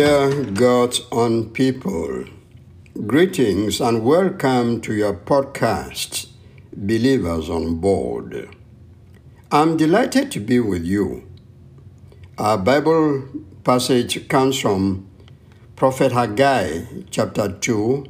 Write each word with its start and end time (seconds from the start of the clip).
Dear 0.00 0.44
God's 0.44 1.02
own 1.12 1.50
people, 1.50 2.24
greetings 3.06 3.82
and 3.82 4.02
welcome 4.02 4.80
to 4.80 4.94
your 4.94 5.12
podcast, 5.12 6.28
Believers 6.74 7.50
on 7.50 7.74
Board. 7.80 8.48
I'm 9.52 9.76
delighted 9.76 10.32
to 10.32 10.40
be 10.40 10.58
with 10.58 10.86
you. 10.86 11.28
Our 12.38 12.56
Bible 12.56 13.28
passage 13.62 14.26
comes 14.26 14.58
from 14.58 15.06
Prophet 15.76 16.12
Haggai, 16.12 16.80
chapter 17.10 17.52
2, 17.52 18.06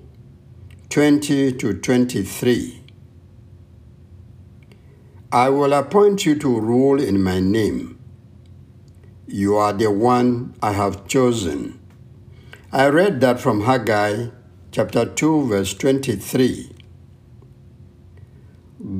20 0.91 1.53
to 1.55 1.75
23. 1.75 2.85
I 5.33 5.49
will 5.49 5.73
appoint 5.73 6.25
you 6.25 6.39
to 6.39 6.61
rule 6.61 7.03
in 7.03 7.21
my 7.21 7.41
name 7.41 8.01
you 9.33 9.57
are 9.57 9.73
the 9.73 9.91
one 9.91 10.55
I 10.61 10.73
have 10.73 11.07
chosen. 11.07 11.80
I 12.73 12.89
read 12.89 13.21
that 13.21 13.41
from 13.41 13.63
Haggai 13.63 14.29
chapter 14.71 15.05
2, 15.05 15.49
verse 15.49 15.75
23. 15.75 16.71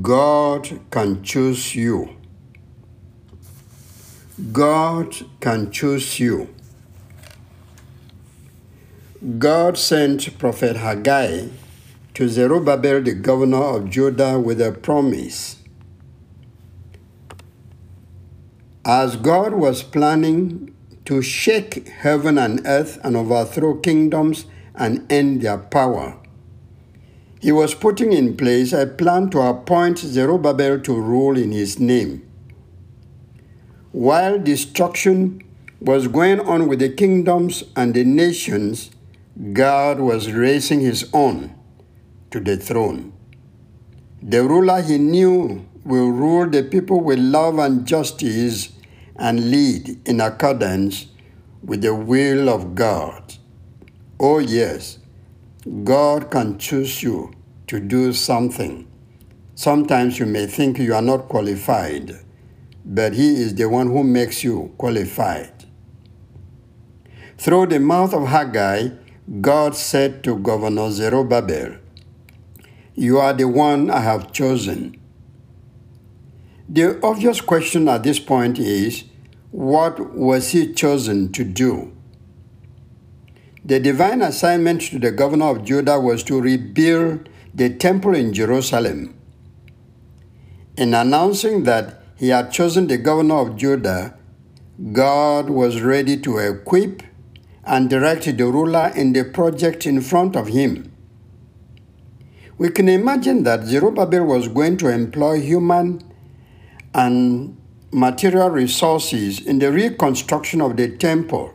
God 0.01 0.81
can 0.91 1.23
choose 1.23 1.73
you. 1.73 2.17
God 4.51 5.15
can 5.39 5.71
choose 5.71 6.19
you. 6.19 6.53
God 9.37 9.77
sent 9.77 10.37
Prophet 10.37 10.75
Haggai 10.75 11.47
to 12.13 12.27
Zerubbabel, 12.27 13.01
the 13.01 13.13
governor 13.13 13.63
of 13.63 13.89
Judah, 13.89 14.37
with 14.37 14.59
a 14.59 14.73
promise 14.73 15.61
As 18.83 19.15
God 19.15 19.53
was 19.53 19.83
planning 19.83 20.75
to 21.11 21.21
shake 21.21 21.89
heaven 21.89 22.37
and 22.37 22.61
earth 22.65 22.97
and 23.03 23.17
overthrow 23.17 23.75
kingdoms 23.75 24.45
and 24.73 25.11
end 25.11 25.41
their 25.41 25.57
power, 25.57 26.17
he 27.41 27.51
was 27.51 27.75
putting 27.75 28.13
in 28.13 28.37
place 28.37 28.71
a 28.71 28.87
plan 28.87 29.29
to 29.29 29.41
appoint 29.41 29.97
Zerubbabel 29.97 30.79
to 30.79 30.93
rule 30.93 31.37
in 31.37 31.51
his 31.51 31.81
name. 31.81 32.25
While 33.91 34.39
destruction 34.39 35.43
was 35.81 36.07
going 36.07 36.39
on 36.39 36.69
with 36.69 36.79
the 36.79 36.87
kingdoms 36.87 37.65
and 37.75 37.93
the 37.93 38.05
nations, 38.05 38.91
God 39.51 39.99
was 39.99 40.31
raising 40.31 40.79
his 40.79 41.09
own 41.13 41.53
to 42.29 42.39
the 42.39 42.55
throne. 42.55 43.11
The 44.23 44.45
ruler 44.45 44.81
he 44.81 44.97
knew 44.97 45.65
will 45.83 46.09
rule 46.09 46.49
the 46.49 46.63
people 46.63 47.01
with 47.01 47.19
love 47.19 47.59
and 47.59 47.85
justice 47.85 48.69
and 49.17 49.51
lead 49.51 50.07
in 50.07 50.21
accordance 50.21 51.07
with 51.63 51.81
the 51.81 51.93
will 51.93 52.49
of 52.49 52.75
God. 52.75 53.35
Oh, 54.19 54.39
yes, 54.39 54.99
God 55.83 56.31
can 56.31 56.57
choose 56.57 57.03
you 57.03 57.33
to 57.67 57.79
do 57.79 58.13
something. 58.13 58.87
Sometimes 59.55 60.19
you 60.19 60.25
may 60.25 60.47
think 60.47 60.79
you 60.79 60.93
are 60.93 61.01
not 61.01 61.29
qualified, 61.29 62.19
but 62.83 63.13
He 63.13 63.35
is 63.35 63.55
the 63.55 63.69
one 63.69 63.87
who 63.87 64.03
makes 64.03 64.43
you 64.43 64.73
qualified. 64.77 65.65
Through 67.37 67.67
the 67.67 67.79
mouth 67.79 68.13
of 68.13 68.27
Haggai, 68.27 68.89
God 69.39 69.75
said 69.75 70.23
to 70.23 70.37
Governor 70.37 70.91
Zerubbabel, 70.91 71.77
You 72.95 73.19
are 73.19 73.33
the 73.33 73.47
one 73.47 73.89
I 73.89 74.01
have 74.01 74.31
chosen 74.31 75.01
the 76.73 76.97
obvious 77.03 77.41
question 77.41 77.89
at 77.89 78.03
this 78.03 78.17
point 78.17 78.57
is 78.57 79.03
what 79.51 80.13
was 80.15 80.51
he 80.51 80.73
chosen 80.73 81.31
to 81.33 81.43
do? 81.43 81.93
The 83.63 83.79
divine 83.79 84.21
assignment 84.21 84.81
to 84.83 84.99
the 84.99 85.11
governor 85.11 85.45
of 85.45 85.65
Judah 85.65 85.99
was 85.99 86.23
to 86.23 86.41
rebuild 86.41 87.29
the 87.53 87.69
temple 87.69 88.15
in 88.15 88.33
Jerusalem. 88.33 89.13
In 90.77 90.93
announcing 90.93 91.63
that 91.63 92.01
he 92.17 92.29
had 92.29 92.51
chosen 92.51 92.87
the 92.87 92.97
governor 92.97 93.35
of 93.35 93.57
Judah, 93.57 94.17
God 94.93 95.49
was 95.49 95.81
ready 95.81 96.17
to 96.21 96.37
equip 96.37 97.03
and 97.65 97.89
direct 97.89 98.25
the 98.25 98.45
ruler 98.45 98.91
in 98.95 99.13
the 99.13 99.25
project 99.25 99.85
in 99.85 100.01
front 100.01 100.35
of 100.35 100.47
him. 100.47 100.91
We 102.57 102.69
can 102.69 102.89
imagine 102.89 103.43
that 103.43 103.65
Zerubbabel 103.65 104.23
was 104.23 104.47
going 104.47 104.77
to 104.77 104.87
employ 104.87 105.41
human 105.41 106.01
and 106.93 107.57
material 107.91 108.49
resources 108.49 109.39
in 109.39 109.59
the 109.59 109.71
reconstruction 109.71 110.61
of 110.61 110.77
the 110.77 110.95
temple. 110.97 111.53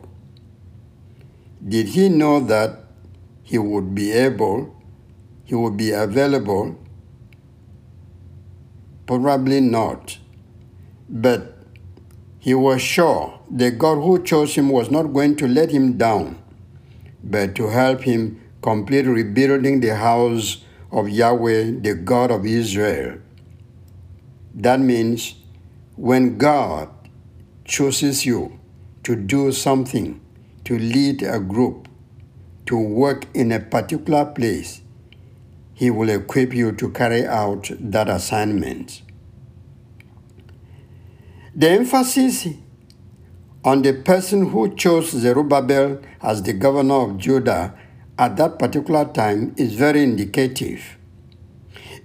Did 1.67 1.87
he 1.89 2.09
know 2.09 2.39
that 2.41 2.83
he 3.43 3.57
would 3.57 3.95
be 3.95 4.11
able, 4.11 4.75
he 5.43 5.55
would 5.55 5.75
be 5.75 5.91
available? 5.91 6.77
Probably 9.07 9.61
not. 9.61 10.19
But 11.09 11.57
he 12.39 12.53
was 12.53 12.81
sure 12.81 13.39
the 13.49 13.71
God 13.71 13.95
who 13.95 14.23
chose 14.23 14.55
him 14.55 14.69
was 14.69 14.91
not 14.91 15.13
going 15.13 15.37
to 15.37 15.47
let 15.47 15.71
him 15.71 15.97
down, 15.97 16.41
but 17.23 17.55
to 17.55 17.67
help 17.67 18.01
him 18.01 18.41
complete 18.61 19.05
rebuilding 19.05 19.79
the 19.79 19.95
house 19.95 20.63
of 20.91 21.09
Yahweh, 21.09 21.79
the 21.81 21.95
God 21.95 22.31
of 22.31 22.45
Israel. 22.45 23.17
That 24.53 24.79
means 24.79 25.35
when 25.97 26.37
God 26.37 26.89
chooses 27.65 28.23
you 28.23 28.59
to 29.03 29.15
do 29.15 29.51
something, 29.51 30.21
to 30.63 30.77
lead 30.77 31.23
a 31.23 31.39
group, 31.39 31.87
to 32.67 32.77
work 32.77 33.25
in 33.33 33.51
a 33.51 33.59
particular 33.59 34.23
place, 34.25 34.81
He 35.73 35.89
will 35.89 36.09
equip 36.09 36.53
you 36.53 36.71
to 36.73 36.91
carry 36.91 37.25
out 37.25 37.71
that 37.79 38.09
assignment. 38.09 39.01
The 41.55 41.69
emphasis 41.69 42.47
on 43.63 43.81
the 43.81 43.93
person 43.93 44.49
who 44.49 44.75
chose 44.75 45.09
Zerubbabel 45.09 45.99
as 46.21 46.43
the 46.43 46.53
governor 46.53 47.09
of 47.09 47.17
Judah 47.17 47.73
at 48.19 48.37
that 48.37 48.59
particular 48.59 49.05
time 49.05 49.55
is 49.57 49.73
very 49.73 50.03
indicative. 50.03 50.97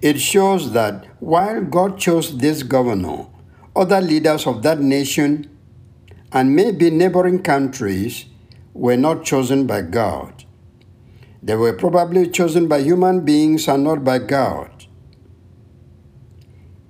It 0.01 0.19
shows 0.19 0.71
that 0.73 1.05
while 1.21 1.61
God 1.61 1.99
chose 1.99 2.35
this 2.39 2.63
governor, 2.63 3.27
other 3.75 4.01
leaders 4.01 4.45
of 4.45 4.61
that 4.63 4.79
nation 4.79 5.49
and 6.31 6.55
maybe 6.55 6.89
neighboring 6.89 7.41
countries 7.41 8.25
were 8.73 8.97
not 8.97 9.23
chosen 9.23 9.67
by 9.67 9.81
God. 9.81 10.45
They 11.41 11.55
were 11.55 11.73
probably 11.73 12.29
chosen 12.29 12.67
by 12.67 12.79
human 12.79 13.25
beings 13.25 13.67
and 13.67 13.83
not 13.83 14.03
by 14.03 14.19
God. 14.19 14.85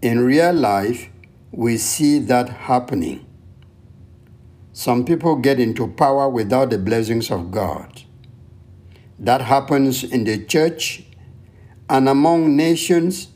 In 0.02 0.26
real 0.26 0.54
life, 0.54 1.10
we 1.52 1.78
see 1.78 2.20
that 2.20 2.50
happening. 2.50 3.26
Some 4.74 5.06
people 5.06 5.36
get 5.36 5.60
into 5.60 5.88
power 5.88 6.30
without 6.30 6.70
the 6.70 6.78
blessings 6.78 7.32
of 7.32 7.52
God. 7.52 8.04
That 9.20 9.42
happens 9.42 10.04
in 10.04 10.24
the 10.24 10.44
church 10.44 11.04
and 11.90 12.10
among 12.10 12.56
nations, 12.56 13.28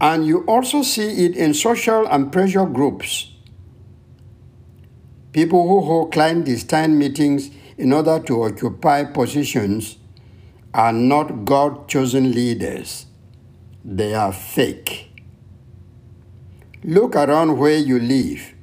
and 0.00 0.26
you 0.26 0.40
also 0.46 0.82
see 0.82 1.24
it 1.24 1.36
in 1.36 1.54
social 1.54 2.06
and 2.06 2.32
pressure 2.32 2.66
groups. 2.66 3.32
People 5.32 5.66
who 5.68 5.80
hold 5.82 6.12
clandestine 6.12 6.98
meetings 6.98 7.50
in 7.78 7.92
order 7.92 8.18
to 8.20 8.42
occupy 8.42 9.04
positions 9.04 9.98
are 10.74 10.92
not 10.92 11.44
God 11.44 11.88
chosen 11.88 12.32
leaders, 12.32 13.06
they 13.84 14.14
are 14.14 14.32
fake. 14.32 15.10
Look 16.82 17.16
around 17.16 17.58
where 17.58 17.76
you 17.76 17.98
live, 17.98 18.54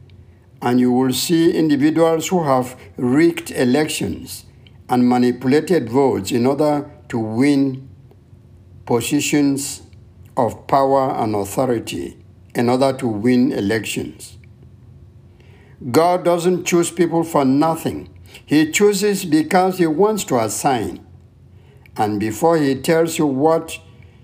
and 0.62 0.80
you 0.80 0.92
will 0.92 1.14
see 1.14 1.52
individuals 1.52 2.28
who 2.28 2.44
have 2.44 2.80
rigged 2.98 3.52
elections 3.52 4.46
and 4.90 5.08
manipulated 5.08 5.90
votes 5.90 6.32
in 6.32 6.46
order 6.46 6.90
to 7.10 7.20
win 7.20 7.90
positions 8.86 9.83
of 10.36 10.68
power 10.68 11.12
and 11.12 11.36
authority 11.36 12.18
in 12.56 12.70
order 12.70 12.94
to 12.94 13.08
win 13.08 13.52
elections. 13.52 14.38
God 15.92 16.24
doesn't 16.24 16.66
choose 16.66 16.92
people 16.92 17.24
for 17.24 17.44
nothing. 17.44 18.10
He 18.46 18.72
chooses 18.72 19.26
because 19.26 19.78
He 19.78 19.88
wants 19.88 20.24
to 20.26 20.40
assign. 20.40 21.06
And 21.98 22.20
before 22.20 22.58
He 22.58 22.76
tells 22.76 23.18
you 23.18 23.26
what 23.26 23.80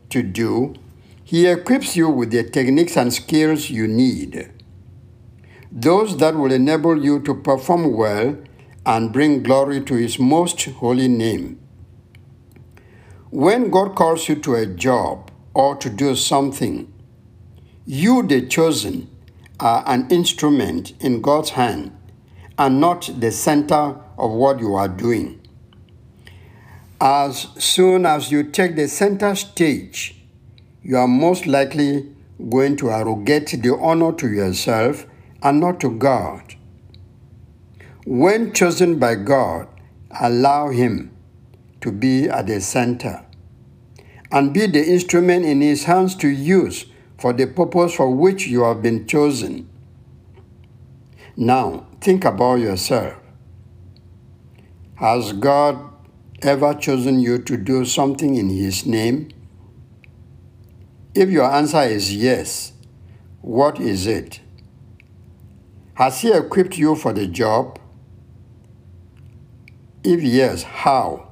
to 0.09 0.23
do, 0.23 0.75
He 1.23 1.47
equips 1.47 1.95
you 1.95 2.09
with 2.09 2.31
the 2.31 2.44
techniques 2.44 2.97
and 2.97 3.13
skills 3.13 3.69
you 3.69 3.88
need. 3.88 4.51
Those 5.71 6.17
that 6.17 6.35
will 6.35 6.51
enable 6.51 7.03
you 7.03 7.19
to 7.21 7.35
perform 7.35 7.94
well 7.94 8.38
and 8.85 9.13
bring 9.13 9.44
glory 9.44 9.81
to 9.81 9.94
His 9.95 10.17
most 10.17 10.63
holy 10.65 11.07
name. 11.07 11.59
When 13.29 13.69
God 13.69 13.95
calls 13.95 14.27
you 14.27 14.35
to 14.38 14.56
a 14.56 14.65
job 14.65 15.28
or 15.59 15.75
to 15.75 15.89
do 15.89 16.15
something, 16.15 16.89
you, 17.85 18.23
the 18.23 18.47
chosen, 18.47 19.09
are 19.59 19.83
an 19.88 20.09
instrument 20.09 20.94
in 21.01 21.19
God's 21.19 21.50
hand 21.50 21.91
and 22.57 22.79
not 22.79 23.09
the 23.19 23.29
center 23.29 23.97
of 24.17 24.31
what 24.31 24.61
you 24.61 24.75
are 24.75 24.88
doing. 24.88 25.45
As 27.01 27.47
soon 27.57 28.06
as 28.06 28.31
you 28.31 28.44
take 28.44 28.77
the 28.77 28.88
center 28.88 29.35
stage, 29.35 30.15
you 30.81 30.95
are 30.95 31.09
most 31.09 31.45
likely 31.45 32.09
going 32.50 32.77
to 32.77 32.89
arrogate 32.89 33.61
the 33.61 33.75
honor 33.75 34.13
to 34.13 34.31
yourself 34.31 35.06
and 35.44 35.59
not 35.59 35.81
to 35.81 35.91
God. 35.91 36.56
When 38.06 38.53
chosen 38.53 38.97
by 38.97 39.15
God, 39.15 39.67
allow 40.21 40.69
Him 40.69 41.11
to 41.81 41.91
be 41.91 42.29
at 42.29 42.47
the 42.47 42.61
center 42.61 43.25
and 44.31 44.53
be 44.53 44.67
the 44.67 44.85
instrument 44.85 45.45
in 45.45 45.61
His 45.61 45.85
hands 45.85 46.15
to 46.15 46.27
use 46.27 46.85
for 47.17 47.33
the 47.33 47.47
purpose 47.47 47.93
for 47.95 48.13
which 48.13 48.47
you 48.47 48.63
have 48.63 48.81
been 48.81 49.07
chosen. 49.07 49.69
Now, 51.35 51.87
think 52.01 52.25
about 52.25 52.55
yourself. 52.55 53.15
Has 54.95 55.33
God 55.33 55.79
ever 56.41 56.73
chosen 56.73 57.19
you 57.19 57.39
to 57.39 57.57
do 57.57 57.85
something 57.85 58.35
in 58.35 58.49
His 58.49 58.85
name? 58.85 59.29
If 61.15 61.29
your 61.29 61.49
answer 61.49 61.81
is 61.83 62.15
yes, 62.15 62.73
what 63.41 63.79
is 63.79 64.05
it? 64.05 64.41
Has 65.95 66.21
He 66.21 66.31
equipped 66.31 66.77
you 66.77 66.95
for 66.95 67.13
the 67.13 67.27
job? 67.27 67.79
If 70.03 70.21
yes, 70.21 70.63
how? 70.63 71.28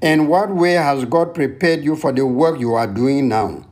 In 0.00 0.28
what 0.28 0.54
way 0.54 0.74
has 0.74 1.04
God 1.04 1.34
prepared 1.34 1.82
you 1.82 1.96
for 1.96 2.12
the 2.12 2.24
work 2.24 2.60
you 2.60 2.74
are 2.74 2.86
doing 2.86 3.28
now? 3.28 3.66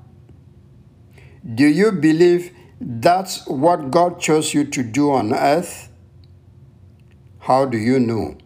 Do 1.55 1.67
you 1.67 1.93
believe 1.93 2.52
that's 2.81 3.46
what 3.46 3.93
God 3.93 4.19
chose 4.19 4.52
you 4.52 4.64
to 4.64 4.82
do 4.82 5.12
on 5.12 5.32
earth? 5.32 5.88
How 7.38 7.64
do 7.64 7.78
you 7.78 8.00
know? 8.00 8.37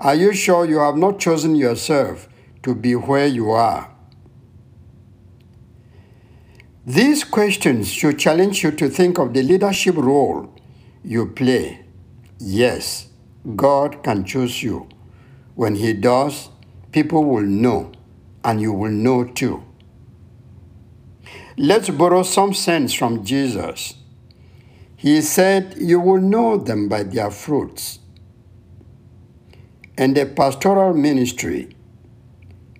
Are 0.00 0.16
you 0.16 0.32
sure 0.32 0.64
you 0.64 0.78
have 0.78 0.96
not 0.96 1.20
chosen 1.20 1.54
yourself 1.54 2.28
to 2.64 2.74
be 2.74 2.96
where 2.96 3.28
you 3.28 3.52
are? 3.52 3.94
These 6.84 7.22
questions 7.22 7.88
should 7.88 8.18
challenge 8.18 8.64
you 8.64 8.72
to 8.72 8.90
think 8.90 9.18
of 9.18 9.32
the 9.32 9.42
leadership 9.42 9.96
role 9.96 10.52
you 11.04 11.26
play. 11.26 11.84
Yes, 12.38 13.08
God 13.54 14.02
can 14.02 14.24
choose 14.24 14.62
you. 14.62 14.88
When 15.54 15.76
He 15.76 15.92
does, 15.92 16.48
people 16.92 17.24
will 17.24 17.42
know, 17.42 17.92
and 18.44 18.60
you 18.60 18.72
will 18.72 18.90
know 18.90 19.24
too. 19.24 19.64
Let's 21.56 21.88
borrow 21.90 22.24
some 22.24 22.52
sense 22.52 22.92
from 22.92 23.24
Jesus. 23.24 23.94
He 24.96 25.20
said, 25.20 25.74
You 25.78 26.00
will 26.00 26.20
know 26.20 26.56
them 26.56 26.88
by 26.88 27.04
their 27.04 27.30
fruits. 27.30 28.00
In 29.96 30.14
the 30.14 30.26
pastoral 30.26 30.94
ministry, 30.94 31.76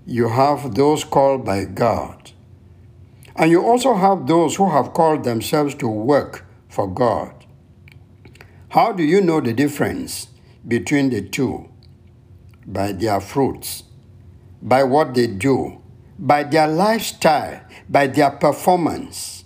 you 0.07 0.29
have 0.29 0.75
those 0.75 1.05
called 1.05 1.45
by 1.45 1.65
God. 1.65 2.33
And 3.37 3.51
you 3.51 3.65
also 3.65 3.95
have 3.95 4.27
those 4.27 4.57
who 4.57 4.71
have 4.71 4.93
called 4.93 5.25
themselves 5.25 5.75
to 5.77 5.89
work 5.89 6.45
for 6.69 6.87
God. 6.87 7.33
How 8.71 8.93
do 8.93 9.05
you 9.05 9.21
know 9.21 9.41
the 9.41 9.53
difference 9.53 10.29
between 10.67 11.11
the 11.11 11.23
two? 11.23 11.69
By 12.67 12.93
their 12.93 13.21
fruits, 13.21 13.85
by 14.63 14.85
what 14.85 15.15
they 15.15 15.27
do, 15.27 15.83
by 16.19 16.45
their 16.45 16.67
lifestyle, 16.67 17.61
by 17.89 18.07
their 18.07 18.31
performance. 18.31 19.45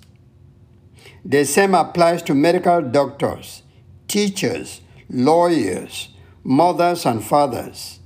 The 1.24 1.44
same 1.44 1.74
applies 1.74 2.22
to 2.22 2.34
medical 2.34 2.80
doctors, 2.80 3.62
teachers, 4.06 4.80
lawyers, 5.10 6.10
mothers, 6.44 7.04
and 7.04 7.22
fathers. 7.22 7.98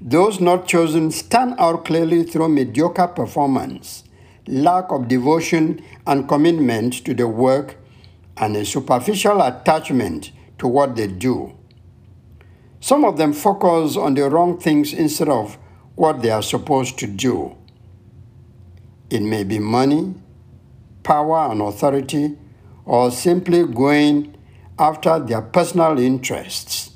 Those 0.00 0.40
not 0.40 0.68
chosen 0.68 1.10
stand 1.10 1.54
out 1.58 1.84
clearly 1.84 2.24
through 2.24 2.50
mediocre 2.50 3.08
performance, 3.08 4.04
lack 4.46 4.90
of 4.90 5.08
devotion 5.08 5.82
and 6.06 6.28
commitment 6.28 7.04
to 7.06 7.14
the 7.14 7.26
work, 7.26 7.76
and 8.36 8.54
a 8.56 8.64
superficial 8.64 9.40
attachment 9.40 10.32
to 10.58 10.68
what 10.68 10.96
they 10.96 11.06
do. 11.06 11.55
Some 12.86 13.04
of 13.04 13.16
them 13.16 13.32
focus 13.32 13.96
on 13.96 14.14
the 14.14 14.30
wrong 14.30 14.60
things 14.60 14.92
instead 14.92 15.28
of 15.28 15.58
what 15.96 16.22
they 16.22 16.30
are 16.30 16.40
supposed 16.40 17.00
to 17.00 17.08
do. 17.08 17.56
It 19.10 19.22
may 19.22 19.42
be 19.42 19.58
money, 19.58 20.14
power, 21.02 21.50
and 21.50 21.60
authority, 21.62 22.36
or 22.84 23.10
simply 23.10 23.66
going 23.66 24.36
after 24.78 25.18
their 25.18 25.42
personal 25.42 25.98
interests. 25.98 26.92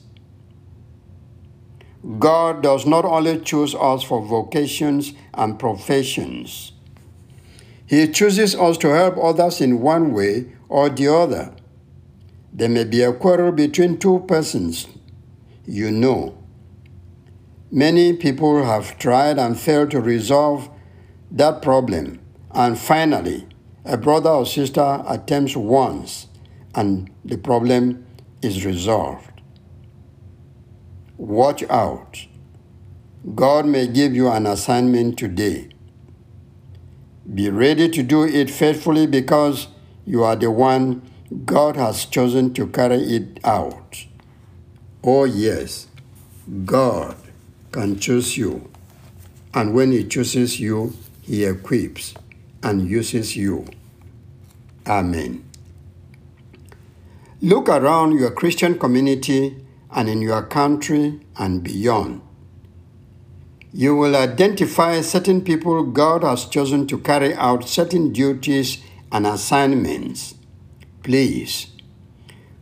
God 2.20 2.62
does 2.62 2.86
not 2.86 3.04
only 3.04 3.40
choose 3.40 3.74
us 3.74 4.04
for 4.04 4.22
vocations 4.24 5.12
and 5.34 5.58
professions, 5.58 6.70
He 7.84 8.06
chooses 8.06 8.54
us 8.54 8.78
to 8.78 8.94
help 8.94 9.16
others 9.20 9.60
in 9.60 9.80
one 9.80 10.12
way 10.12 10.52
or 10.68 10.88
the 10.88 11.12
other. 11.12 11.52
There 12.52 12.68
may 12.68 12.84
be 12.84 13.02
a 13.02 13.12
quarrel 13.12 13.50
between 13.50 13.98
two 13.98 14.20
persons, 14.28 14.86
you 15.66 15.90
know. 15.90 16.36
Many 17.70 18.14
people 18.14 18.64
have 18.64 18.98
tried 18.98 19.38
and 19.38 19.58
failed 19.58 19.90
to 19.92 20.00
resolve 20.00 20.68
that 21.30 21.62
problem. 21.62 22.20
And 22.52 22.78
finally, 22.78 23.46
a 23.84 23.96
brother 23.96 24.30
or 24.30 24.46
sister 24.46 25.02
attempts 25.06 25.56
once 25.56 26.26
and 26.74 27.10
the 27.24 27.38
problem 27.38 28.06
is 28.42 28.64
resolved. 28.64 29.30
Watch 31.16 31.62
out. 31.64 32.26
God 33.34 33.66
may 33.66 33.86
give 33.86 34.14
you 34.14 34.28
an 34.28 34.46
assignment 34.46 35.18
today. 35.18 35.68
Be 37.32 37.50
ready 37.50 37.88
to 37.90 38.02
do 38.02 38.24
it 38.24 38.50
faithfully 38.50 39.06
because 39.06 39.68
you 40.04 40.24
are 40.24 40.36
the 40.36 40.50
one 40.50 41.02
God 41.44 41.76
has 41.76 42.06
chosen 42.06 42.54
to 42.54 42.66
carry 42.66 43.02
it 43.02 43.38
out. 43.44 44.06
Oh, 45.02 45.24
yes, 45.24 45.86
God 46.64 47.16
can 47.72 47.98
choose 47.98 48.36
you. 48.36 48.70
And 49.54 49.74
when 49.74 49.92
He 49.92 50.04
chooses 50.04 50.60
you, 50.60 50.94
he 51.30 51.44
equips 51.44 52.12
and 52.60 52.90
uses 52.90 53.36
you. 53.36 53.64
Amen. 54.84 55.44
Look 57.40 57.68
around 57.68 58.18
your 58.18 58.32
Christian 58.32 58.80
community 58.80 59.56
and 59.92 60.08
in 60.08 60.22
your 60.22 60.42
country 60.42 61.20
and 61.36 61.62
beyond. 61.62 62.22
You 63.72 63.94
will 63.94 64.16
identify 64.16 65.00
certain 65.02 65.42
people 65.42 65.84
God 65.84 66.24
has 66.24 66.46
chosen 66.46 66.88
to 66.88 66.98
carry 66.98 67.32
out 67.34 67.68
certain 67.68 68.12
duties 68.12 68.82
and 69.12 69.24
assignments. 69.24 70.34
Please 71.04 71.68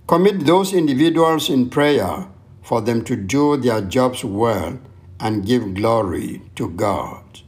commit 0.09 0.47
those 0.47 0.73
individuals 0.73 1.51
in 1.51 1.69
prayer 1.69 2.27
for 2.63 2.81
them 2.81 3.05
to 3.05 3.15
do 3.15 3.59
their 3.59 3.83
jobs 3.83 4.25
well 4.25 4.81
and 5.21 5.45
give 5.45 5.75
glory 5.75 6.41
to 6.57 6.71
God. 6.71 7.43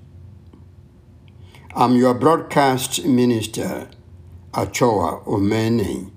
I'm 1.74 1.96
your 1.96 2.12
broadcast 2.12 3.02
minister, 3.06 3.88
Achoa 4.52 5.22
Omeni. 5.24 6.10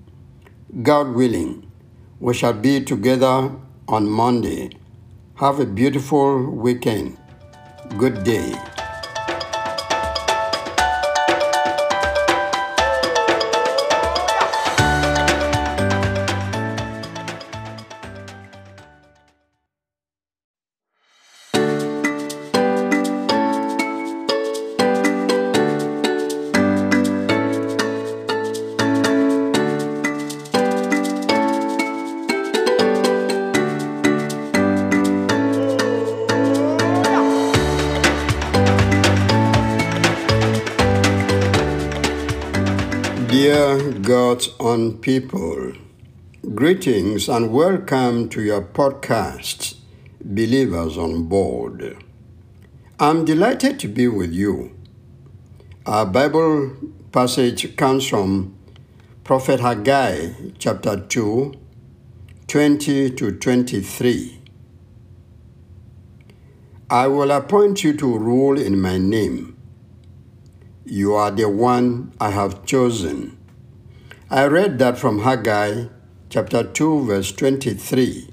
God 0.81 1.15
willing, 1.15 1.71
we 2.19 2.33
shall 2.33 2.53
be 2.53 2.83
together 2.83 3.49
on 3.87 4.09
Monday. 4.09 4.71
Have 5.35 5.61
a 5.61 5.65
beautiful 5.65 6.51
weekend. 6.51 7.17
Good 7.97 8.25
day. 8.25 8.72
Dear 43.53 43.91
God's 43.91 44.49
own 44.59 44.97
people, 44.97 45.73
greetings 46.55 47.29
and 47.29 47.53
welcome 47.53 48.27
to 48.29 48.41
your 48.41 48.63
podcast, 48.63 49.75
Believers 50.25 50.97
on 50.97 51.25
Board. 51.25 52.03
I'm 52.99 53.25
delighted 53.25 53.79
to 53.81 53.87
be 53.87 54.07
with 54.07 54.33
you. 54.33 54.75
Our 55.85 56.07
Bible 56.07 56.75
passage 57.11 57.75
comes 57.75 58.07
from 58.07 58.57
Prophet 59.23 59.59
Haggai, 59.59 60.31
chapter 60.57 60.99
2, 61.01 61.53
20 62.47 63.11
to 63.11 63.31
23. 63.33 64.41
I 66.89 67.05
will 67.05 67.29
appoint 67.29 67.83
you 67.83 67.95
to 67.97 68.17
rule 68.17 68.59
in 68.59 68.81
my 68.81 68.97
name. 68.97 69.55
You 70.85 71.13
are 71.13 71.29
the 71.29 71.47
one 71.47 72.13
I 72.19 72.31
have 72.31 72.65
chosen. 72.65 73.37
I 74.33 74.47
read 74.47 74.79
that 74.79 74.97
from 74.97 75.19
Haggai 75.19 75.89
chapter 76.27 76.63
2, 76.63 77.05
verse 77.05 77.31
23. 77.33 78.29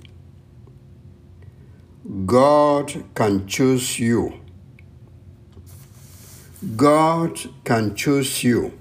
God 2.24 3.04
can 3.14 3.46
choose 3.46 3.98
you. 3.98 4.40
God 6.74 7.38
can 7.64 7.94
choose 7.94 8.42
you. 8.42 8.78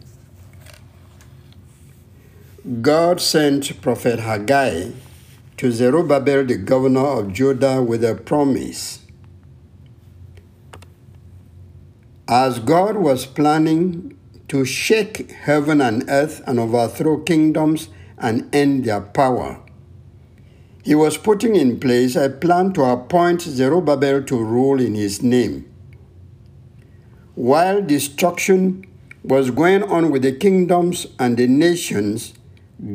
God 2.82 3.20
sent 3.20 3.82
Prophet 3.82 4.20
Haggai 4.20 4.92
to 5.58 5.72
Zerubbabel, 5.74 6.46
the 6.46 6.56
governor 6.56 7.06
of 7.06 7.34
Judah, 7.34 7.84
with 7.84 8.06
a 8.06 8.16
promise. 8.16 9.00
As 12.30 12.60
God 12.60 12.96
was 12.96 13.26
planning 13.26 14.18
to 14.50 14.66
shake 14.66 15.32
heaven 15.32 15.80
and 15.80 16.04
earth 16.10 16.42
and 16.46 16.60
overthrow 16.60 17.20
kingdoms 17.20 17.90
and 18.18 18.54
end 18.54 18.84
their 18.84 19.02
power, 19.02 19.62
he 20.84 20.96
was 20.96 21.18
putting 21.18 21.56
in 21.56 21.80
place 21.80 22.16
a 22.16 22.30
plan 22.30 22.74
to 22.74 22.84
appoint 22.84 23.42
Zerubbabel 23.42 24.24
to 24.24 24.44
rule 24.44 24.80
in 24.80 24.96
his 24.96 25.22
name. 25.22 25.66
While 27.36 27.82
destruction 27.82 28.86
was 29.24 29.52
going 29.52 29.84
on 29.84 30.10
with 30.12 30.24
the 30.24 30.32
kingdoms 30.32 31.08
and 31.20 31.38
the 31.38 31.48
nations, 31.48 32.34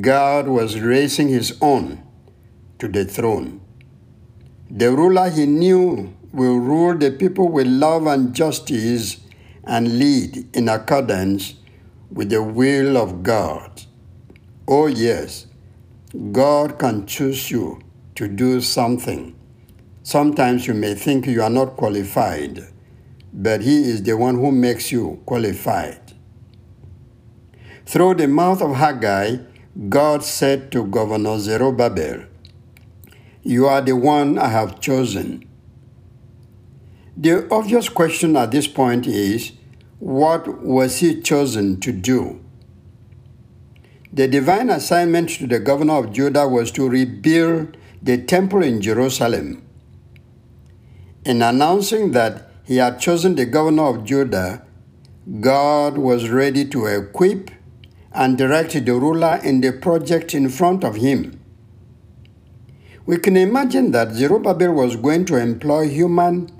God 0.00 0.48
was 0.48 0.80
raising 0.80 1.28
his 1.28 1.56
own 1.60 2.02
to 2.78 2.88
the 2.88 3.04
throne. 3.04 3.60
The 4.70 4.90
ruler 4.90 5.30
he 5.30 5.46
knew 5.46 6.14
will 6.32 6.58
rule 6.58 6.96
the 6.96 7.12
people 7.12 7.48
with 7.48 7.66
love 7.66 8.06
and 8.06 8.34
justice 8.34 9.20
and 9.66 9.98
lead 9.98 10.56
in 10.56 10.68
accordance 10.68 11.54
with 12.10 12.30
the 12.30 12.42
will 12.42 12.96
of 12.96 13.22
God. 13.22 13.82
Oh, 14.68 14.86
yes, 14.86 15.46
God 16.32 16.78
can 16.78 17.06
choose 17.06 17.50
you 17.50 17.80
to 18.14 18.28
do 18.28 18.60
something. 18.60 19.34
Sometimes 20.02 20.66
you 20.66 20.74
may 20.74 20.94
think 20.94 21.26
you 21.26 21.42
are 21.42 21.50
not 21.50 21.76
qualified, 21.76 22.60
but 23.32 23.62
He 23.62 23.82
is 23.82 24.02
the 24.02 24.16
one 24.16 24.36
who 24.36 24.52
makes 24.52 24.92
you 24.92 25.20
qualified. 25.26 26.12
Through 27.86 28.14
the 28.14 28.28
mouth 28.28 28.62
of 28.62 28.76
Haggai, 28.76 29.38
God 29.88 30.22
said 30.22 30.70
to 30.72 30.86
Governor 30.86 31.38
Zerubbabel, 31.38 32.24
You 33.42 33.66
are 33.66 33.80
the 33.80 33.96
one 33.96 34.38
I 34.38 34.48
have 34.48 34.80
chosen. 34.80 35.48
The 37.16 37.48
obvious 37.50 37.88
question 37.88 38.36
at 38.36 38.50
this 38.50 38.68
point 38.68 39.06
is, 39.06 39.52
what 40.04 40.60
was 40.62 40.98
he 40.98 41.18
chosen 41.18 41.80
to 41.80 41.90
do? 41.90 42.38
The 44.12 44.28
divine 44.28 44.68
assignment 44.68 45.30
to 45.30 45.46
the 45.46 45.58
governor 45.58 45.94
of 45.94 46.12
Judah 46.12 46.46
was 46.46 46.70
to 46.72 46.86
rebuild 46.86 47.78
the 48.02 48.18
temple 48.18 48.62
in 48.62 48.82
Jerusalem. 48.82 49.66
In 51.24 51.40
announcing 51.40 52.12
that 52.12 52.50
he 52.64 52.76
had 52.76 53.00
chosen 53.00 53.34
the 53.34 53.46
governor 53.46 53.84
of 53.84 54.04
Judah, 54.04 54.66
God 55.40 55.96
was 55.96 56.28
ready 56.28 56.66
to 56.66 56.84
equip 56.84 57.50
and 58.12 58.36
direct 58.36 58.72
the 58.74 58.92
ruler 58.92 59.40
in 59.42 59.62
the 59.62 59.72
project 59.72 60.34
in 60.34 60.50
front 60.50 60.84
of 60.84 60.96
him. 60.96 61.40
We 63.06 63.16
can 63.16 63.38
imagine 63.38 63.92
that 63.92 64.12
Zerubbabel 64.12 64.74
was 64.74 64.96
going 64.96 65.24
to 65.24 65.36
employ 65.36 65.88
human 65.88 66.50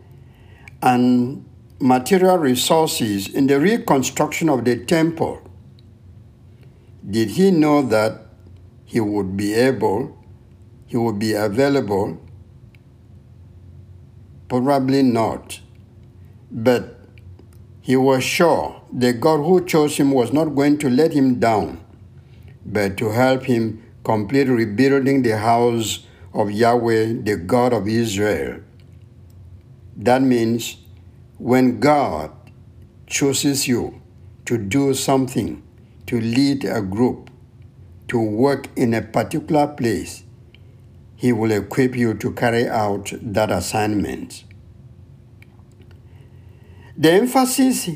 and 0.80 1.44
material 1.84 2.38
resources 2.38 3.28
in 3.28 3.46
the 3.46 3.60
reconstruction 3.60 4.48
of 4.48 4.64
the 4.64 4.74
temple. 4.86 5.38
Did 7.08 7.28
he 7.32 7.50
know 7.50 7.82
that 7.82 8.22
he 8.86 9.00
would 9.00 9.36
be 9.36 9.52
able, 9.52 10.16
he 10.86 10.96
would 10.96 11.18
be 11.18 11.34
available? 11.34 12.18
Probably 14.48 15.02
not. 15.02 15.60
But 16.50 17.00
he 17.82 17.96
was 17.96 18.24
sure 18.24 18.80
the 18.90 19.12
God 19.12 19.44
who 19.44 19.62
chose 19.66 19.98
him 19.98 20.10
was 20.10 20.32
not 20.32 20.54
going 20.54 20.78
to 20.78 20.88
let 20.88 21.12
him 21.12 21.38
down, 21.38 21.84
but 22.64 22.96
to 22.96 23.10
help 23.10 23.44
him 23.44 23.82
complete 24.04 24.48
rebuilding 24.48 25.20
the 25.20 25.36
house 25.36 26.06
of 26.32 26.50
Yahweh, 26.50 27.16
the 27.24 27.36
God 27.36 27.74
of 27.74 27.86
Israel. 27.86 28.60
That 29.98 30.22
means 30.22 30.78
when 31.44 31.78
God 31.78 32.30
chooses 33.06 33.68
you 33.68 34.00
to 34.46 34.56
do 34.56 34.94
something, 34.94 35.62
to 36.06 36.18
lead 36.18 36.64
a 36.64 36.80
group, 36.80 37.28
to 38.08 38.18
work 38.18 38.68
in 38.76 38.94
a 38.94 39.02
particular 39.02 39.66
place, 39.66 40.24
He 41.16 41.32
will 41.34 41.50
equip 41.50 41.94
you 41.96 42.14
to 42.14 42.32
carry 42.32 42.66
out 42.66 43.12
that 43.20 43.50
assignment. 43.50 44.44
The 46.96 47.12
emphasis 47.12 47.90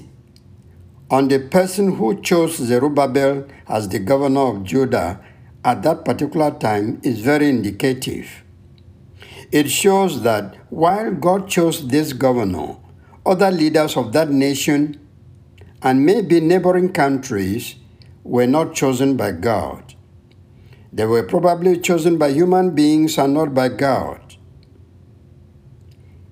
on 1.10 1.28
the 1.28 1.38
person 1.38 1.96
who 1.96 2.20
chose 2.20 2.56
Zerubbabel 2.58 3.46
as 3.66 3.88
the 3.88 3.98
governor 3.98 4.58
of 4.58 4.64
Judah 4.64 5.24
at 5.64 5.82
that 5.84 6.04
particular 6.04 6.50
time 6.50 7.00
is 7.02 7.20
very 7.20 7.48
indicative. 7.48 8.44
It 9.50 9.70
shows 9.70 10.20
that 10.20 10.54
while 10.68 11.14
God 11.14 11.48
chose 11.48 11.88
this 11.88 12.12
governor, 12.12 12.76
other 13.28 13.50
leaders 13.50 13.96
of 13.96 14.12
that 14.14 14.30
nation 14.30 14.98
and 15.82 16.04
maybe 16.04 16.40
neighboring 16.40 16.92
countries 16.92 17.76
were 18.24 18.46
not 18.46 18.74
chosen 18.74 19.16
by 19.16 19.32
God. 19.32 19.94
They 20.92 21.04
were 21.04 21.22
probably 21.22 21.78
chosen 21.78 22.16
by 22.16 22.30
human 22.30 22.74
beings 22.74 23.18
and 23.18 23.34
not 23.34 23.52
by 23.54 23.68
God. 23.68 24.36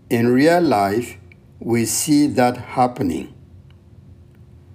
In 0.08 0.28
real 0.28 0.60
life, 0.62 1.18
we 1.60 1.84
see 1.84 2.26
that 2.28 2.56
happening. 2.56 3.34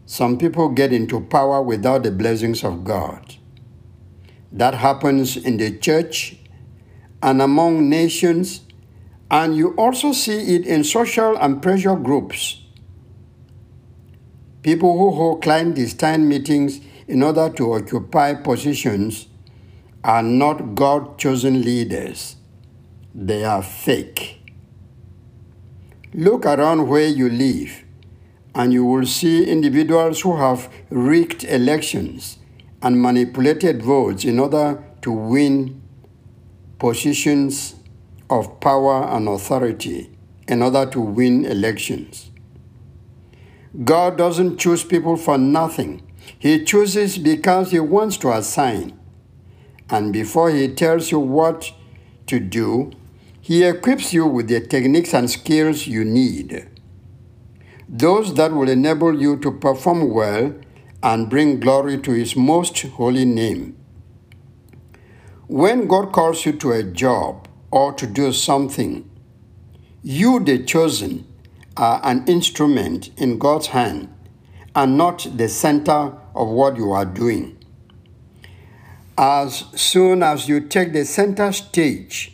Some 0.05 0.37
people 0.37 0.69
get 0.69 0.93
into 0.93 1.21
power 1.21 1.61
without 1.61 2.03
the 2.03 2.11
blessings 2.11 2.63
of 2.63 2.83
God. 2.83 3.35
That 4.51 4.75
happens 4.75 5.37
in 5.37 5.57
the 5.57 5.77
church 5.77 6.37
and 7.23 7.41
among 7.41 7.89
nations, 7.89 8.61
and 9.31 9.55
you 9.55 9.69
also 9.75 10.11
see 10.11 10.55
it 10.55 10.67
in 10.67 10.83
social 10.83 11.37
and 11.37 11.61
pressure 11.61 11.95
groups. 11.95 12.61
People 14.61 14.97
who 14.97 15.15
hold 15.15 15.41
clandestine 15.41 16.27
meetings 16.27 16.81
in 17.07 17.23
order 17.23 17.49
to 17.49 17.73
occupy 17.73 18.33
positions 18.33 19.27
are 20.03 20.21
not 20.21 20.75
God 20.75 21.17
chosen 21.17 21.61
leaders, 21.61 22.35
they 23.15 23.45
are 23.45 23.63
fake. 23.63 24.41
Look 26.13 26.45
around 26.45 26.89
where 26.89 27.07
you 27.07 27.29
live, 27.29 27.85
and 28.53 28.73
you 28.73 28.83
will 28.83 29.05
see 29.05 29.45
individuals 29.45 30.21
who 30.21 30.35
have 30.35 30.69
rigged 30.89 31.45
elections 31.45 32.37
and 32.81 33.01
manipulated 33.01 33.81
votes 33.81 34.25
in 34.25 34.39
order 34.39 34.83
to 35.03 35.11
win 35.11 35.81
positions 36.79 37.75
of 38.31 38.59
power 38.59 39.03
and 39.03 39.27
authority 39.27 40.09
in 40.47 40.63
order 40.63 40.89
to 40.89 40.99
win 40.99 41.45
elections. 41.45 42.31
God 43.83 44.17
doesn't 44.17 44.57
choose 44.57 44.83
people 44.83 45.17
for 45.17 45.37
nothing. 45.37 46.01
He 46.39 46.63
chooses 46.63 47.19
because 47.19 47.69
He 47.69 47.79
wants 47.79 48.17
to 48.17 48.31
assign. 48.31 48.97
And 49.89 50.11
before 50.11 50.49
He 50.49 50.67
tells 50.73 51.11
you 51.11 51.19
what 51.19 51.71
to 52.25 52.39
do, 52.39 52.91
he 53.43 53.63
equips 53.63 54.13
you 54.13 54.27
with 54.27 54.49
the 54.49 54.61
techniques 54.61 55.15
and 55.15 55.29
skills 55.29 55.87
you 55.87 56.05
need, 56.05 56.69
those 57.89 58.35
that 58.35 58.53
will 58.53 58.69
enable 58.69 59.19
you 59.19 59.35
to 59.37 59.51
perform 59.51 60.13
well 60.13 60.53
and 61.01 61.27
bring 61.27 61.59
glory 61.59 61.97
to 62.01 62.11
His 62.11 62.35
most 62.35 62.79
holy 62.83 63.25
name. 63.25 63.75
When 65.47 65.87
God 65.87 66.13
calls 66.13 66.45
you 66.45 66.53
to 66.53 66.71
a 66.71 66.83
job 66.83 67.47
or 67.71 67.93
to 67.93 68.05
do 68.05 68.33
something, 68.33 69.09
you, 70.03 70.39
the 70.39 70.63
chosen, 70.63 71.25
are 71.77 72.01
an 72.03 72.25
instrument 72.27 73.09
in 73.17 73.37
God's 73.37 73.67
hand 73.67 74.13
and 74.75 74.97
not 74.97 75.27
the 75.35 75.47
center 75.47 76.13
of 76.35 76.47
what 76.47 76.75
you 76.77 76.91
are 76.91 77.05
doing. 77.05 77.57
As 79.17 79.65
soon 79.75 80.23
as 80.23 80.47
you 80.47 80.59
take 80.61 80.93
the 80.93 81.05
center 81.05 81.51
stage, 81.51 82.33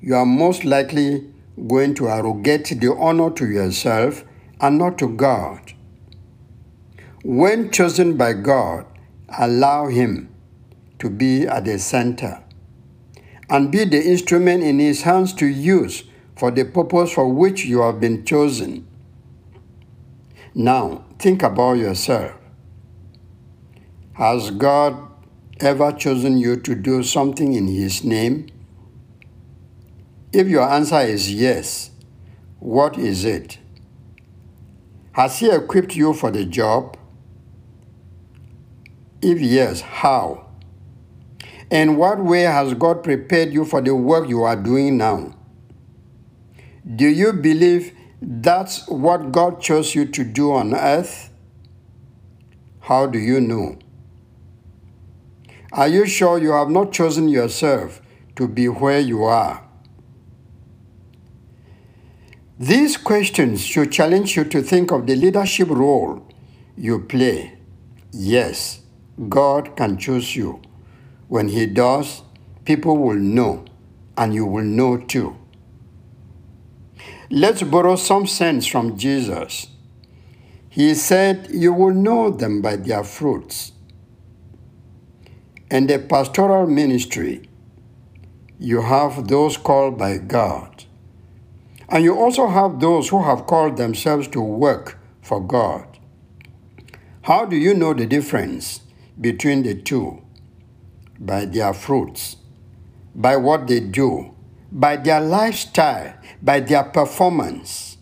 you 0.00 0.14
are 0.14 0.26
most 0.26 0.64
likely 0.64 1.32
going 1.68 1.94
to 1.94 2.08
arrogate 2.08 2.80
the 2.80 2.94
honor 2.94 3.30
to 3.30 3.46
yourself 3.46 4.24
and 4.60 4.78
not 4.78 4.98
to 4.98 5.08
God. 5.08 5.72
When 7.24 7.70
chosen 7.70 8.16
by 8.16 8.32
God, 8.34 8.86
allow 9.38 9.88
Him 9.88 10.34
to 10.98 11.10
be 11.10 11.46
at 11.46 11.64
the 11.64 11.78
center 11.78 12.41
and 13.52 13.70
be 13.70 13.84
the 13.84 14.02
instrument 14.02 14.62
in 14.62 14.78
His 14.78 15.02
hands 15.02 15.34
to 15.34 15.46
use 15.46 16.04
for 16.36 16.50
the 16.50 16.64
purpose 16.64 17.12
for 17.12 17.28
which 17.28 17.66
you 17.66 17.82
have 17.82 18.00
been 18.00 18.24
chosen. 18.24 18.88
Now, 20.54 21.04
think 21.18 21.42
about 21.42 21.74
yourself. 21.74 22.32
Has 24.14 24.50
God 24.52 24.96
ever 25.60 25.92
chosen 25.92 26.38
you 26.38 26.56
to 26.60 26.74
do 26.74 27.02
something 27.02 27.52
in 27.52 27.66
His 27.68 28.02
name? 28.02 28.46
If 30.32 30.48
your 30.48 30.66
answer 30.66 31.00
is 31.00 31.30
yes, 31.30 31.90
what 32.58 32.96
is 32.96 33.26
it? 33.26 33.58
Has 35.12 35.40
He 35.40 35.50
equipped 35.50 35.94
you 35.94 36.14
for 36.14 36.30
the 36.30 36.46
job? 36.46 36.96
If 39.20 39.42
yes, 39.42 39.82
how? 39.82 40.41
In 41.72 41.96
what 41.96 42.22
way 42.22 42.42
has 42.42 42.74
God 42.74 43.02
prepared 43.02 43.50
you 43.50 43.64
for 43.64 43.80
the 43.80 43.94
work 43.94 44.28
you 44.28 44.42
are 44.42 44.56
doing 44.56 44.98
now? 44.98 45.34
Do 46.84 47.06
you 47.06 47.32
believe 47.32 47.96
that's 48.20 48.86
what 48.88 49.32
God 49.32 49.58
chose 49.62 49.94
you 49.94 50.04
to 50.04 50.22
do 50.22 50.52
on 50.52 50.74
earth? 50.74 51.30
How 52.80 53.06
do 53.06 53.18
you 53.18 53.40
know? 53.40 53.78
Are 55.72 55.88
you 55.88 56.04
sure 56.06 56.36
you 56.36 56.50
have 56.50 56.68
not 56.68 56.92
chosen 56.92 57.30
yourself 57.30 58.02
to 58.36 58.46
be 58.46 58.68
where 58.68 59.00
you 59.00 59.24
are? 59.24 59.66
These 62.58 62.98
questions 62.98 63.64
should 63.64 63.90
challenge 63.90 64.36
you 64.36 64.44
to 64.44 64.60
think 64.62 64.92
of 64.92 65.06
the 65.06 65.16
leadership 65.16 65.70
role 65.70 66.28
you 66.76 67.00
play. 67.00 67.58
Yes, 68.12 68.82
God 69.30 69.74
can 69.74 69.96
choose 69.96 70.36
you. 70.36 70.60
When 71.32 71.48
He 71.48 71.64
does, 71.64 72.20
people 72.66 72.98
will 72.98 73.16
know, 73.16 73.64
and 74.18 74.34
you 74.34 74.44
will 74.44 74.64
know 74.64 74.98
too. 74.98 75.34
Let's 77.30 77.62
borrow 77.62 77.96
some 77.96 78.26
sense 78.26 78.66
from 78.66 78.98
Jesus. 78.98 79.68
He 80.68 80.92
said, 80.92 81.48
You 81.50 81.72
will 81.72 81.94
know 81.94 82.28
them 82.28 82.60
by 82.60 82.76
their 82.76 83.02
fruits. 83.02 83.72
In 85.70 85.86
the 85.86 86.00
pastoral 86.00 86.66
ministry, 86.66 87.48
you 88.58 88.82
have 88.82 89.28
those 89.28 89.56
called 89.56 89.96
by 89.96 90.18
God. 90.18 90.84
And 91.88 92.04
you 92.04 92.14
also 92.14 92.46
have 92.48 92.78
those 92.78 93.08
who 93.08 93.22
have 93.22 93.46
called 93.46 93.78
themselves 93.78 94.28
to 94.28 94.40
work 94.42 94.98
for 95.22 95.40
God. 95.40 95.98
How 97.22 97.46
do 97.46 97.56
you 97.56 97.72
know 97.72 97.94
the 97.94 98.04
difference 98.04 98.82
between 99.18 99.62
the 99.62 99.74
two? 99.74 100.22
By 101.24 101.44
their 101.44 101.72
fruits, 101.72 102.34
by 103.14 103.36
what 103.36 103.68
they 103.68 103.78
do, 103.78 104.34
by 104.72 104.96
their 104.96 105.20
lifestyle, 105.20 106.14
by 106.42 106.58
their 106.58 106.82
performance. 106.82 107.96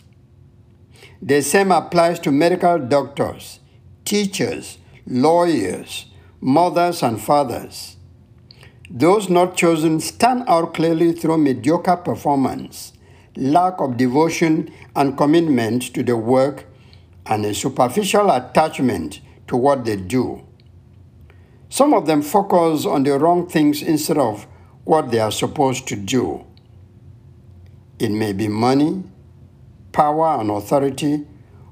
The 1.20 1.42
same 1.42 1.70
applies 1.70 2.18
to 2.20 2.32
medical 2.32 2.78
doctors, 2.78 3.60
teachers, 4.06 4.78
lawyers, 5.06 6.06
mothers, 6.40 7.02
and 7.02 7.20
fathers. 7.20 7.98
Those 8.88 9.28
not 9.28 9.54
chosen 9.54 10.00
stand 10.00 10.44
out 10.48 10.72
clearly 10.72 11.12
through 11.12 11.36
mediocre 11.38 11.98
performance, 11.98 12.94
lack 13.36 13.80
of 13.80 13.98
devotion 13.98 14.72
and 14.96 15.18
commitment 15.18 15.82
to 15.92 16.02
the 16.02 16.16
work, 16.16 16.64
and 17.26 17.44
a 17.44 17.52
superficial 17.52 18.30
attachment 18.30 19.20
to 19.46 19.58
what 19.58 19.84
they 19.84 19.96
do. 19.96 20.46
Some 21.70 21.94
of 21.94 22.06
them 22.06 22.20
focus 22.20 22.84
on 22.84 23.04
the 23.04 23.16
wrong 23.16 23.48
things 23.48 23.80
instead 23.80 24.18
of 24.18 24.46
what 24.84 25.10
they 25.12 25.20
are 25.20 25.30
supposed 25.30 25.86
to 25.88 25.96
do. 25.96 26.44
It 28.00 28.10
may 28.10 28.32
be 28.32 28.48
money, 28.48 29.04
power, 29.92 30.40
and 30.40 30.50
authority, 30.50 31.24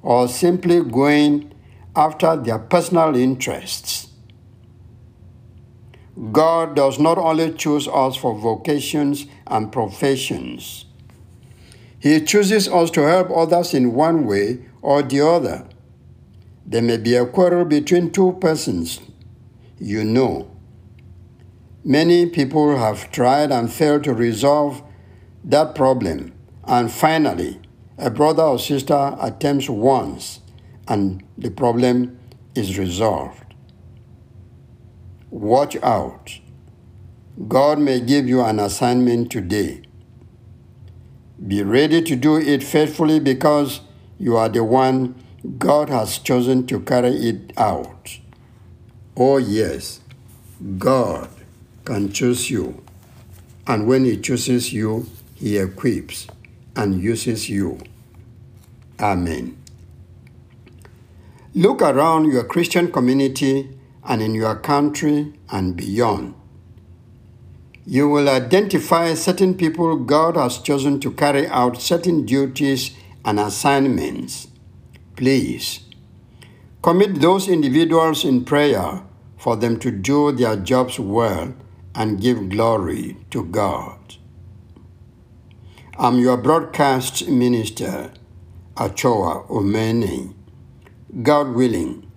or 0.03 0.29
simply 0.29 0.85
going 0.85 1.53
after 1.97 2.37
their 2.37 2.61
personal 2.61 3.17
interests. 3.17 4.09
God 6.31 6.77
does 6.77 7.01
not 7.01 7.19
only 7.19 7.53
choose 7.55 7.89
us 7.89 8.17
for 8.17 8.39
vocations 8.39 9.27
and 9.49 9.73
professions, 9.73 10.85
He 11.99 12.21
chooses 12.21 12.69
us 12.69 12.93
to 12.93 13.01
help 13.03 13.31
others 13.31 13.75
in 13.75 13.95
one 13.95 14.27
way 14.27 14.65
or 14.81 15.03
the 15.03 15.27
other. 15.27 15.67
There 16.65 16.83
may 16.83 16.99
be 16.99 17.17
a 17.17 17.27
quarrel 17.27 17.65
between 17.65 18.13
two 18.13 18.39
persons, 18.41 19.01
you 19.79 20.05
know. 20.05 20.51
Many 21.85 22.27
people 22.27 22.77
have 22.77 23.11
tried 23.11 23.51
and 23.51 23.73
failed 23.73 24.05
to 24.05 24.13
resolve 24.13 24.83
that 25.45 25.75
problem. 25.75 26.33
And 26.65 26.93
finally, 26.93 27.61
a 27.97 28.11
brother 28.11 28.43
or 28.43 28.59
sister 28.59 29.17
attempts 29.21 29.69
once 29.69 30.41
and 30.87 31.23
the 31.37 31.51
problem 31.51 32.19
is 32.55 32.79
resolved. 32.79 33.55
Watch 35.31 35.77
out. 35.83 36.39
God 37.47 37.79
may 37.79 38.01
give 38.01 38.29
you 38.29 38.43
an 38.43 38.59
assignment 38.59 39.31
today. 39.31 39.83
Be 41.47 41.63
ready 41.63 42.03
to 42.03 42.17
do 42.17 42.37
it 42.37 42.65
faithfully 42.65 43.21
because 43.21 43.81
you 44.19 44.37
are 44.37 44.49
the 44.49 44.65
one 44.65 45.15
God 45.59 45.89
has 45.89 46.19
chosen 46.19 46.67
to 46.67 46.81
carry 46.81 47.15
it 47.15 47.53
out. 47.57 48.19
Oh, 49.21 49.39
yes, 49.39 49.99
God 50.79 51.29
can 51.85 52.13
choose 52.13 52.51
you. 52.51 52.85
And 53.67 53.89
when 53.89 54.05
He 54.05 54.17
chooses 54.17 54.73
you, 54.73 55.07
he 55.35 55.57
equips 55.57 56.27
and 56.75 57.01
uses 57.01 57.49
you. 57.49 57.79
Amen. 58.99 59.57
Look 61.55 61.81
around 61.83 62.27
your 62.27 62.45
Christian 62.45 62.91
community 62.91 63.71
and 64.05 64.21
in 64.21 64.35
your 64.35 64.57
country 64.57 65.33
and 65.51 65.77
beyond. 65.77 66.35
You 67.87 68.09
will 68.09 68.29
identify 68.29 69.15
certain 69.15 69.55
people 69.55 69.97
God 69.97 70.37
has 70.37 70.59
chosen 70.59 71.01
to 71.01 71.13
carry 71.13 71.47
out 71.47 71.81
certain 71.81 72.27
duties 72.27 72.91
and 73.25 73.41
assignments. 73.41 74.49
Please 75.17 75.81
commit 76.83 77.21
those 77.21 77.49
individuals 77.49 78.25
in 78.25 78.45
prayer 78.45 79.03
for 79.39 79.57
them 79.57 79.79
to 79.79 79.91
do 79.91 80.33
their 80.33 80.57
jobs 80.57 80.99
well 80.99 81.55
and 81.95 82.21
give 82.21 82.49
glory 82.51 83.17
to 83.31 83.45
God. 83.45 84.17
I'm 85.97 86.19
your 86.19 86.37
broadcast 86.37 87.29
minister, 87.29 88.13
Achoa 88.77 89.45
Omeni. 89.49 90.35
God 91.23 91.55
willing, 91.55 92.11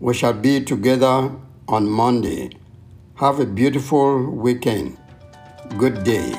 we 0.00 0.14
shall 0.14 0.32
be 0.32 0.64
together 0.64 1.30
on 1.68 1.88
Monday. 1.88 2.50
Have 3.16 3.40
a 3.40 3.46
beautiful 3.46 4.30
weekend. 4.30 4.96
Good 5.76 6.02
day. 6.04 6.34